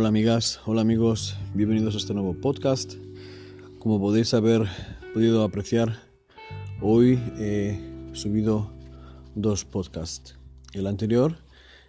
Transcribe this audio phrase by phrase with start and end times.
[0.00, 2.94] Hola amigas, hola amigos, bienvenidos a este nuevo podcast.
[3.80, 4.68] Como podéis haber
[5.12, 5.98] podido apreciar,
[6.80, 7.80] hoy he
[8.12, 8.70] subido
[9.34, 10.36] dos podcasts.
[10.72, 11.38] El anterior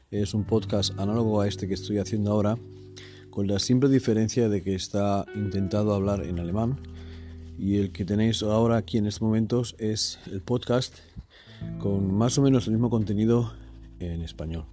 [0.09, 2.57] es un podcast análogo a este que estoy haciendo ahora,
[3.29, 6.79] con la simple diferencia de que está intentado hablar en alemán
[7.59, 10.97] y el que tenéis ahora aquí en estos momentos es el podcast
[11.77, 13.53] con más o menos el mismo contenido
[13.99, 14.65] en español.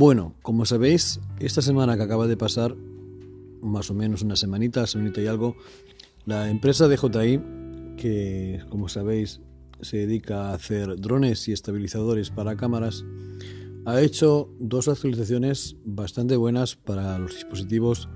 [0.00, 2.74] Bueno, como sabéis, esta semana que acaba de pasar,
[3.60, 5.56] más o menos una semanita, semanita y algo,
[6.24, 9.42] la empresa de JI, que como sabéis
[9.82, 13.04] se dedica a hacer drones y estabilizadores para cámaras,
[13.84, 18.08] ha hecho dos actualizaciones bastante buenas para los dispositivos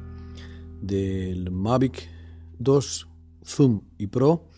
[0.81, 2.09] del Mavic
[2.61, 3.09] 2
[3.45, 4.49] Zoom y Pro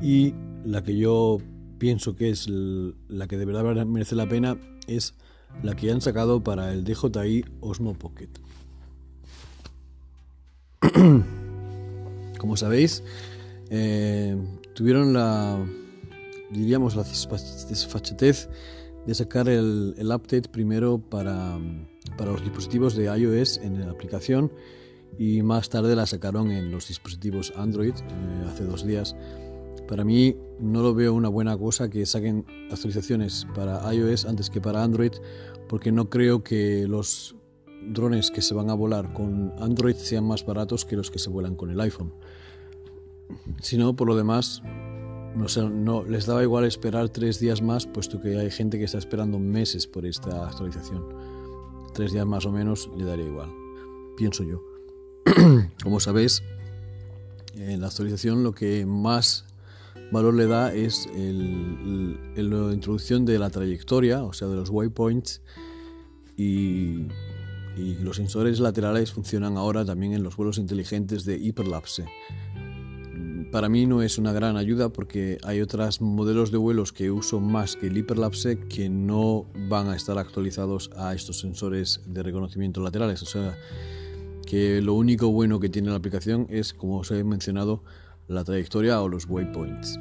[0.00, 0.32] y
[0.64, 1.36] la que yo
[1.76, 5.12] pienso que es la que de verdad merece la pena es
[5.62, 8.30] la que han sacado para el DJI Osmo Pocket.
[12.38, 13.02] Como sabéis,
[13.70, 14.36] eh,
[14.74, 15.58] tuvieron la,
[16.50, 18.48] diríamos, la desfachatez
[19.06, 21.58] de sacar el, update primero para,
[22.16, 24.52] para, los dispositivos de iOS en la aplicación
[25.18, 29.16] y más tarde la sacaron en los dispositivos Android eh, hace dos días.
[29.88, 34.60] Para mí no lo veo una buena cosa que saquen actualizaciones para iOS antes que
[34.60, 35.12] para Android,
[35.68, 37.36] porque no creo que los
[37.88, 41.30] drones que se van a volar con Android sean más baratos que los que se
[41.30, 42.12] vuelan con el iPhone.
[43.60, 44.62] Si no, por lo demás,
[45.34, 48.84] no, sé, no les daba igual esperar tres días más, puesto que hay gente que
[48.84, 51.04] está esperando meses por esta actualización.
[51.94, 53.50] Tres días más o menos le daría igual,
[54.16, 54.62] pienso yo.
[55.82, 56.42] Como sabéis,
[57.54, 59.44] en la actualización lo que más
[60.12, 65.42] valor le da es la introducción de la trayectoria, o sea, de los waypoints
[66.36, 67.06] y,
[68.00, 72.06] los sensores laterales funcionan ahora también en los vuelos inteligentes de hiperlapse.
[73.52, 77.38] Para mí no es una gran ayuda porque hay otros modelos de vuelos que uso
[77.38, 82.80] más que el hiperlapse que no van a estar actualizados a estos sensores de reconocimiento
[82.80, 83.22] laterales.
[83.22, 83.58] O sea,
[84.46, 87.82] que lo único bueno que tiene la aplicación es, como os he mencionado,
[88.28, 89.98] la trayectoria o los waypoints.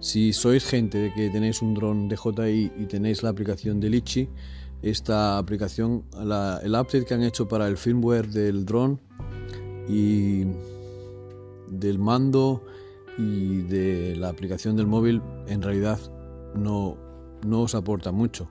[0.00, 4.28] Si sois gente que tenéis un dron DJI y tenéis la aplicación de Litchi,
[4.82, 8.98] esta aplicación, el update que han hecho para el firmware del dron
[9.88, 10.44] y
[11.68, 12.64] del mando
[13.18, 16.00] y de la aplicación del móvil en realidad
[16.54, 16.96] no,
[17.46, 18.48] no os aporta mucho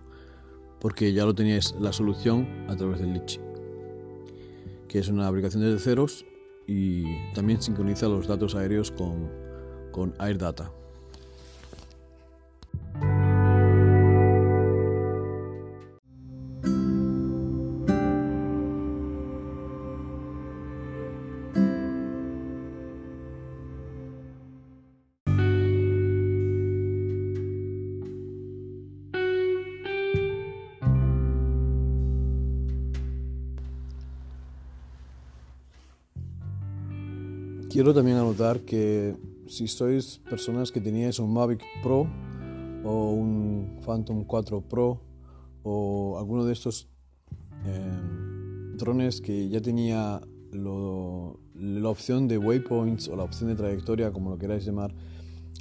[0.79, 3.39] porque ya lo teníais la solución a través del Litchi
[4.87, 6.25] que es una aplicación de ceros
[6.69, 9.27] y también sincroniza los datos aéreos con,
[9.91, 10.71] con AirData.
[37.79, 39.15] Quiero también anotar que
[39.47, 42.09] si sois personas que teníais un Mavic Pro
[42.83, 44.99] o un Phantom 4 Pro
[45.63, 46.89] o alguno de estos
[47.63, 50.19] em, drones que ya tenía
[50.51, 54.93] la opción de waypoints o la opción de trayectoria, como lo queráis llamar,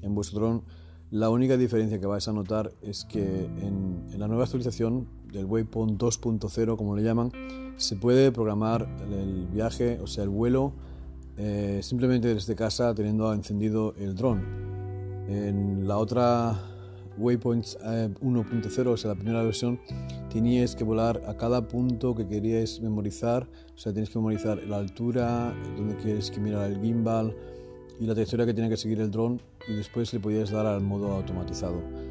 [0.03, 0.65] en vuestro dron,
[1.13, 5.45] la única diferencia que vais a notar es que en, en la nueva actualización del
[5.45, 7.31] Waypoint 2.0, como le llaman,
[7.77, 10.73] se puede programar el viaje, o sea, el vuelo
[11.39, 14.43] eh, simplemente desde casa teniendo encendido el dron.
[15.29, 16.59] En la otra
[17.19, 19.81] Waypoints 1.0, eh, o sea, la primera versión,
[20.33, 24.79] teníais que volar a cada punto que queríais memorizar, o sea, tenéis que memorizar la
[24.79, 27.35] altura, donde queréis que mirar el gimbal
[28.01, 30.81] y la trayectoria que tiene que seguir el dron y después le podíais dar al
[30.81, 32.08] modo automatizado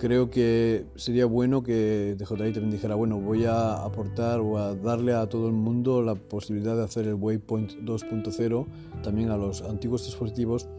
[0.00, 5.12] creo que sería bueno que DJI también dijera, bueno, voy a aportar o a darle
[5.12, 8.66] a todo el mundo la posibilidad de hacer el Waypoint 2.0
[9.02, 10.70] también a los antiguos dispositivos,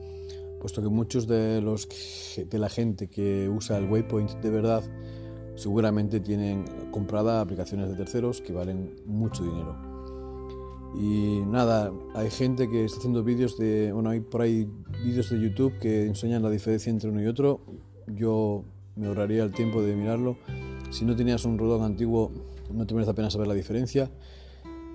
[0.59, 1.87] puesto que muchos de, los,
[2.49, 4.83] de la gente que usa el Waypoint de verdad
[5.53, 9.75] seguramente tienen comprada aplicaciones de terceros que valen mucho dinero.
[10.95, 14.67] Y nada, hay gente que está haciendo vídeos de, bueno, hay por ahí
[15.05, 17.61] vídeos de YouTube que enseñan la diferencia entre uno y otro.
[18.07, 18.65] Yo
[18.95, 20.37] me ahorraría el tiempo de mirarlo.
[20.89, 22.31] Si no tenías un rodón antiguo,
[22.71, 24.09] no te merece la pena saber la diferencia.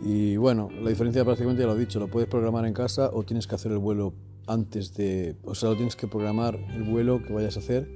[0.02, 3.22] Y bueno, la diferencia prácticamente ya lo he dicho, lo puedes programar en casa o
[3.22, 4.12] tienes que hacer el vuelo
[4.46, 7.88] antes de, o sea, lo tienes que programar el vuelo que vayas a hacer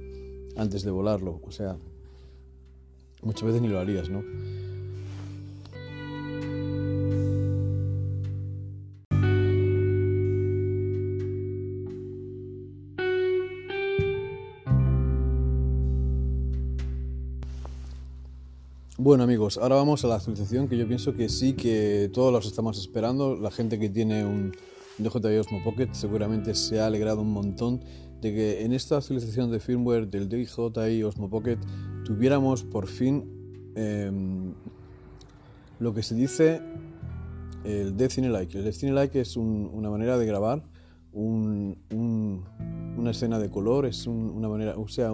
[0.57, 1.39] antes de volarlo.
[1.45, 1.77] O sea,
[3.21, 4.23] muchas veces ni lo harías, ¿no?
[19.03, 22.45] Bueno amigos, ahora vamos a la actualización que yo pienso que sí que todos los
[22.45, 23.35] estamos esperando.
[23.35, 24.51] La gente que tiene un
[24.99, 27.83] DJI Osmo Pocket seguramente se ha alegrado un montón
[28.21, 31.57] de que en esta actualización de firmware del DJI Osmo Pocket
[32.05, 34.53] tuviéramos por fin em,
[35.79, 36.61] lo que se dice
[37.63, 38.55] el Destiny Like.
[38.55, 40.63] El Destiny Like es una manera de grabar
[41.11, 41.75] una
[43.09, 45.11] escena de color, es una manera, o sea,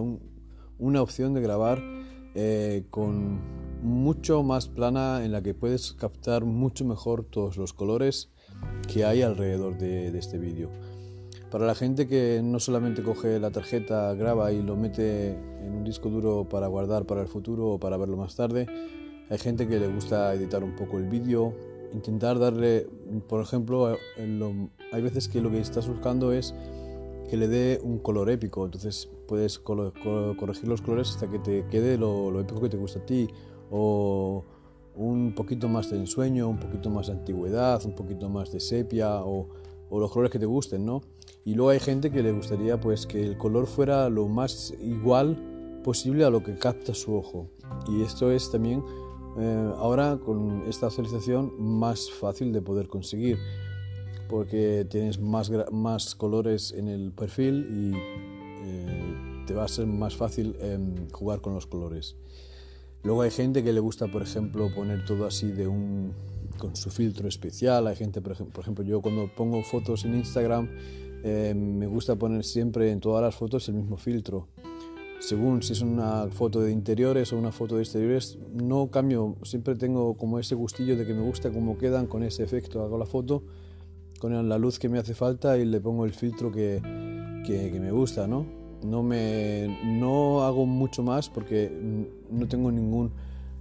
[0.78, 1.82] una opción de grabar
[2.34, 3.40] eh, con
[3.82, 8.30] mucho más plana en la que puedes captar mucho mejor todos los colores
[8.92, 10.70] que hay alrededor de, este vídeo.
[11.50, 15.84] Para la gente que no solamente coge la tarjeta, graba y lo mete en un
[15.84, 18.66] disco duro para guardar para el futuro o para verlo más tarde,
[19.30, 21.54] hay gente que le gusta editar un poco el vídeo,
[21.92, 22.86] intentar darle,
[23.28, 23.96] por ejemplo,
[24.92, 26.54] hay veces que lo que estás buscando es
[27.30, 31.98] que le dé un color épico, entonces puedes corregir los colores hasta que te quede
[31.98, 33.28] lo, lo épico que te gusta a ti
[33.70, 34.44] o
[34.94, 39.22] un poquito más de ensueño, un poquito más de antigüedad, un poquito más de sepia
[39.24, 39.48] o,
[39.90, 41.00] los colores que te gusten, ¿no?
[41.44, 45.80] Y luego hay gente que le gustaría pues que el color fuera lo más igual
[45.82, 47.48] posible a lo que capta su ojo.
[47.88, 48.84] Y esto es también
[49.38, 53.38] eh, ahora con esta actualización más fácil de poder conseguir
[54.28, 60.16] porque tienes más, más colores en el perfil y eh, te va a ser más
[60.16, 62.16] fácil em, jugar con los colores.
[63.02, 66.12] Luego hay gente que le gusta, por ejemplo, poner todo así de un
[66.58, 67.86] con su filtro especial.
[67.86, 70.68] Hay gente, por ejemplo, yo cuando pongo fotos en Instagram
[71.24, 74.48] eh, me gusta poner siempre en todas las fotos el mismo filtro.
[75.20, 79.36] Según si es una foto de interiores o una foto de exteriores, no cambio.
[79.42, 82.82] Siempre tengo como ese gustillo de que me gusta cómo quedan con ese efecto.
[82.82, 83.42] Hago la foto
[84.20, 86.80] con la luz que me hace falta y le pongo el filtro que,
[87.44, 88.46] que, que me gusta, ¿no?
[88.82, 91.70] No, me, no hago mucho más porque
[92.30, 93.12] no tengo ningún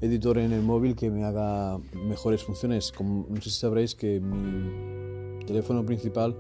[0.02, 2.92] editor en el móvil que me haga mejores funciones.
[2.92, 6.36] Como, no sé si sabréis que mi teléfono principal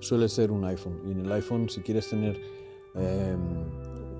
[0.00, 2.40] suele ser un iPhone y en el iPhone si quieres tener
[2.94, 3.38] em,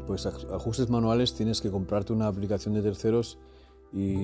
[0.06, 3.38] pues ajustes manuales tienes que comprarte una aplicación de terceros
[3.92, 4.14] y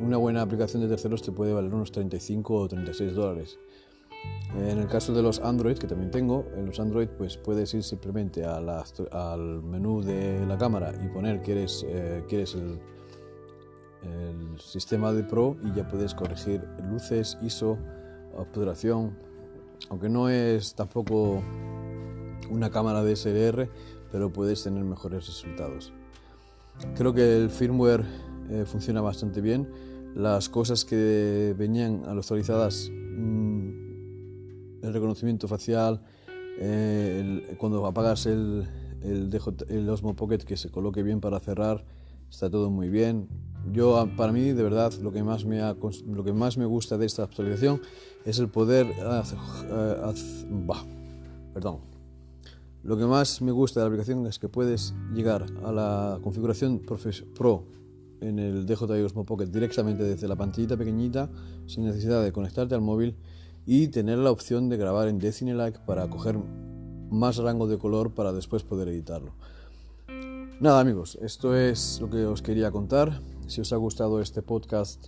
[0.00, 3.58] una buena aplicación de terceros te puede valer unos 35 o 36 dólares.
[4.56, 7.84] En el caso de los Android, que también tengo, en los Android pues puedes ir
[7.84, 12.80] simplemente al menú de la cámara y poner que eres, eh, el,
[14.58, 17.78] sistema de Pro y ya puedes corregir luces, ISO,
[18.36, 19.16] obturación,
[19.88, 21.42] aunque no es tampoco
[22.50, 23.68] una cámara DSLR,
[24.10, 25.92] pero puedes tener mejores resultados.
[26.94, 28.04] Creo que el firmware
[28.50, 29.70] eh, funciona bastante bien.
[30.14, 32.90] Las cosas que venían actualizadas
[34.90, 36.02] el reconocimiento facial,
[36.58, 38.68] eh, cuando apagas el,
[39.02, 41.84] el, Osmo Pocket que se coloque bien para cerrar,
[42.30, 43.28] está todo muy bien.
[43.72, 46.98] Yo, ah, para mí, de verdad, lo que más me, lo que más me gusta
[46.98, 47.80] de esta actualización
[48.24, 48.86] es el poder...
[48.86, 50.14] Eh,
[51.54, 51.78] perdón.
[52.82, 56.80] Lo que más me gusta de la aplicación es que puedes llegar a la configuración
[57.36, 57.64] Pro
[58.22, 61.28] en el DJI Osmo Pocket directamente desde la pantallita pequeñita
[61.66, 63.16] sin necesidad de conectarte al móvil
[63.66, 66.38] y tener la opción de grabar en Like para coger
[67.10, 69.32] más rango de color para después poder editarlo.
[70.60, 73.22] Nada amigos, esto es lo que os quería contar.
[73.46, 75.06] Si os ha gustado este podcast,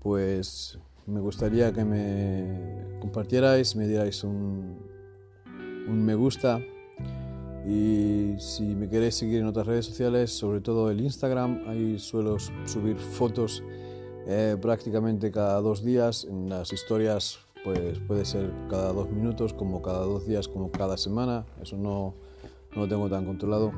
[0.00, 4.78] pues me gustaría que me compartierais, me dierais un,
[5.88, 6.60] un me gusta
[7.66, 12.36] y si me queréis seguir en otras redes sociales, sobre todo el Instagram, ahí suelo
[12.38, 13.62] subir fotos
[14.26, 19.80] eh, prácticamente cada dos días en las historias pues puede ser cada dos minutos, como
[19.80, 22.14] cada dos días, como cada semana, eso no,
[22.76, 23.72] no lo tengo tan controlado.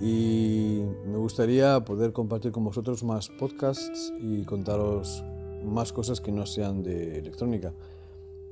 [0.00, 5.24] Y me gustaría poder compartir con vosotros más podcasts y contaros
[5.64, 7.72] más cosas que no sean de electrónica.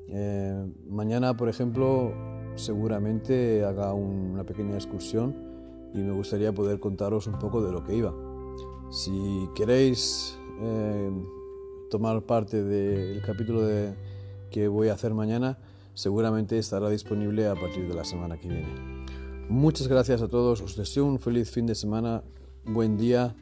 [0.08, 2.12] Eh, mañana, por ejemplo,
[2.56, 5.34] seguramente haga una pequeña excursión
[5.94, 8.12] y me gustaría poder contaros un poco de lo que iba.
[8.90, 11.10] Si queréis eh,
[11.90, 13.94] tomar parte del capítulo de,
[14.50, 15.58] que voy a hacer mañana,
[15.94, 18.68] seguramente estará disponible a partir de la semana que viene.
[19.48, 22.22] Muchas gracias a todos, os deseo un feliz fin de semana,
[22.64, 23.34] buen día,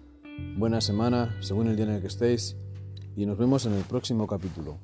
[0.57, 2.57] buena semana, según el día en el que estéis,
[3.17, 4.79] y nos vemos en el próximo capítulo.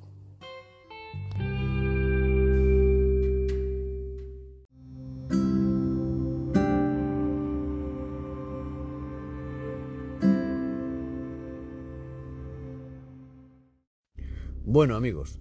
[14.66, 15.38] Bueno amigos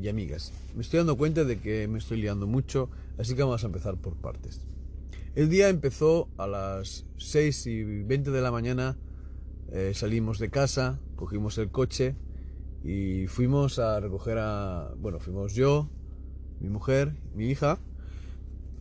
[0.00, 3.62] y amigas, me estoy dando cuenta de que me estoy liando mucho, así que vamos
[3.62, 4.60] a empezar por partes.
[5.34, 8.96] El día empezó a las 6 y 20 de la mañana,
[9.72, 12.16] eh, salimos de casa, cogimos el coche
[12.84, 14.92] y fuimos a recoger a...
[14.96, 15.90] Bueno, fuimos yo,
[16.60, 17.78] mi mujer, mi hija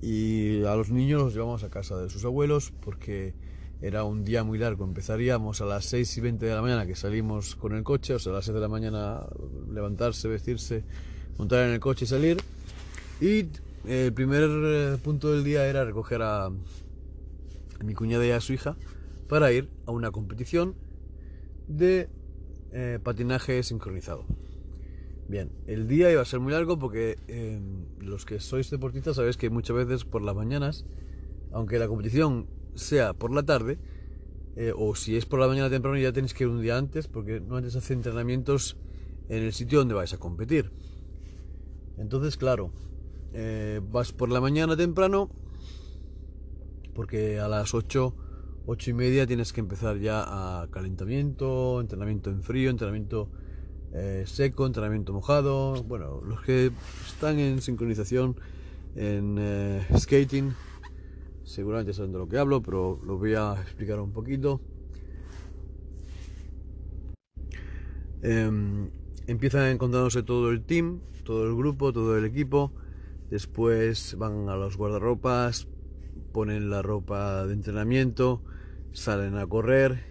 [0.01, 3.33] y a los niños los llevamos a casa de sus abuelos porque
[3.81, 4.85] era un día muy largo.
[4.85, 8.19] Empezaríamos a las 6 y 20 de la mañana que salimos con el coche, o
[8.19, 9.25] sea, a las 6 de la mañana
[9.71, 10.83] levantarse, vestirse,
[11.37, 12.37] montar en el coche y salir.
[13.21, 13.47] Y
[13.87, 16.51] el primer eh, punto del día era recoger a,
[17.83, 18.77] mi cuñada y a su hija
[19.27, 20.75] para ir a una competición
[21.67, 22.09] de
[22.71, 24.25] eh, patinaje sincronizado.
[25.27, 27.59] Bien, el día iba a ser muy largo porque eh,
[27.99, 30.85] los que sois deportistas sabéis que muchas veces por las mañanas,
[31.51, 33.79] aunque la competición sea por la tarde,
[34.55, 37.07] eh, o si es por la mañana temprano ya tenéis que ir un día antes,
[37.07, 38.77] porque no antes hacer entrenamientos
[39.27, 40.71] en el sitio donde vais a competir.
[41.97, 42.71] Entonces, claro,
[43.33, 45.29] eh, vas por la mañana temprano,
[46.93, 48.15] porque a las 8,
[48.65, 50.23] 8 y media tienes que empezar ya
[50.61, 53.29] a calentamiento, entrenamiento en frío, entrenamiento
[53.93, 55.83] eh, seco, entrenamiento mojado.
[55.83, 56.71] Bueno, los que
[57.05, 58.37] están en sincronización
[58.95, 59.37] en
[59.97, 60.53] skating
[61.45, 64.59] seguramente saben de lo que hablo, pero lo voy a explicar un poquito.
[68.21, 68.89] Eh,
[69.27, 72.73] empiezan encontrándose todo el team, todo el grupo, todo el equipo.
[73.29, 75.67] Después van a los guardarropas,
[76.31, 78.41] ponen la ropa de entrenamiento,
[78.93, 80.03] salen a correr.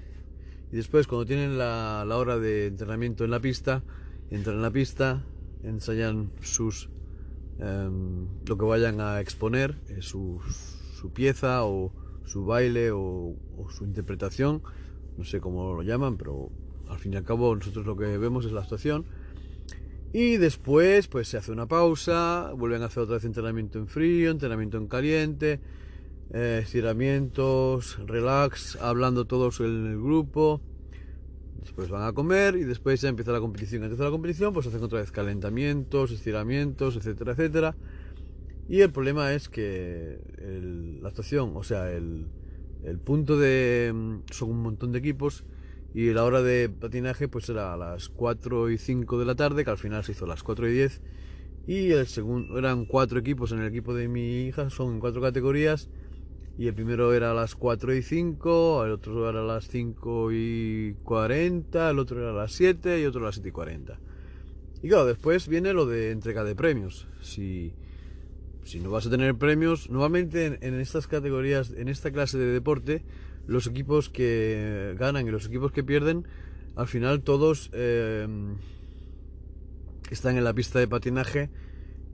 [0.73, 3.83] Y después, cuando tienen la, hora de entrenamiento en la pista,
[4.31, 5.25] entran en la pista,
[5.63, 6.89] ensayan sus
[7.59, 10.74] em, lo que vayan a exponer, eh, sus
[11.05, 11.93] su pieza o
[12.25, 13.37] su baile o,
[13.69, 14.63] su interpretación,
[15.19, 16.51] no sé cómo lo llaman, pero
[16.89, 19.05] al fin y al cabo nosotros lo que vemos es la actuación.
[20.15, 24.31] Y después pues se hace una pausa, vuelven a hacer otra vez entrenamiento en frío,
[24.31, 25.61] entrenamiento en caliente,
[26.33, 30.63] eh, estiramientos, relax, hablando todos en el grupo.
[31.61, 33.83] Después van a comer y después ya empieza la competición.
[33.83, 37.77] Antes de la competición pues hacen otra vez calentamientos, estiramientos, etcétera, etcétera.
[38.69, 40.19] Y el problema es que
[41.01, 42.27] la actuación, o sea, el,
[43.05, 43.93] punto de...
[43.95, 45.45] Mm, son un montón de equipos
[45.95, 49.65] y la hora de patinaje pues era a las 4 y 5 de la tarde,
[49.65, 51.03] que al final se hizo a las 4 y 10.
[51.67, 55.89] Y el segundo, eran cuatro equipos en el equipo de mi hija, son cuatro categorías.
[56.59, 60.33] Y el primero era a las 4 y 5, el otro era a las 5
[60.33, 63.99] y 40, el otro era a las 7 y otro a las 7 y 40.
[64.83, 67.09] Y claro, después viene lo de entrega de premios.
[67.23, 67.73] Si
[68.65, 73.05] si no vas a tener premios, normalmente en, estas categorías, en esta clase de deporte,
[73.47, 76.27] los equipos que ganan y los equipos que pierden,
[76.77, 78.27] al final todos eh,
[80.11, 81.51] están en la pista de patinaje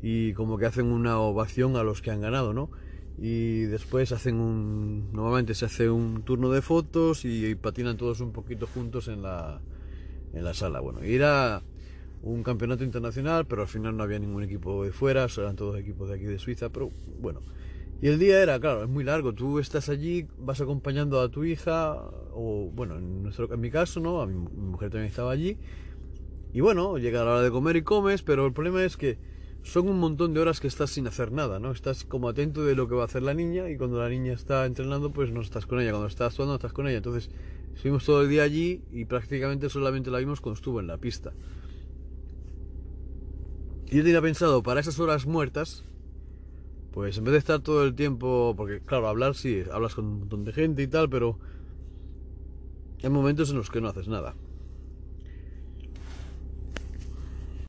[0.02, 2.70] y como que hacen una ovación a los que han ganado, ¿no?
[3.18, 5.12] Y después hacen un.
[5.12, 9.60] Normalmente se hace un turno de fotos y, patinan todos un poquito juntos en la,
[10.32, 10.80] en la sala.
[10.80, 11.62] Bueno, ir a
[12.22, 16.08] un campeonato internacional, pero al final no había ningún equipo de fuera, eran todos equipos
[16.08, 17.40] de aquí de Suiza, pero bueno.
[18.02, 21.44] Y el día era, claro, es muy largo, tú estás allí, vas acompañando a tu
[21.44, 21.96] hija,
[22.32, 24.22] o bueno, en, nuestro, en mi caso, ¿no?
[24.22, 25.58] A mi, mujer también estaba allí.
[26.52, 29.18] Y bueno, llega la hora de comer y comes, pero el problema es que
[29.62, 31.72] son un montón de horas que estás sin hacer nada, ¿no?
[31.72, 34.32] Estás como atento de lo que va a hacer la niña y cuando la niña
[34.32, 35.90] está entrenando, pues no estás con ella.
[35.90, 36.96] Cuando estás actuando, no estás con ella.
[36.96, 37.30] Entonces,
[37.74, 41.32] estuvimos todo el día allí y prácticamente solamente la vimos cuando estuvo en la pista.
[43.90, 45.84] Yo tenía pensado para esas horas muertas,
[46.92, 50.18] pues en vez de estar todo el tiempo, porque claro, hablar sí, hablas con un
[50.20, 51.40] montón de gente y tal, pero
[53.02, 54.36] hay momentos en los que no haces nada.